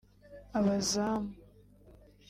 [0.59, 1.31] Abazamu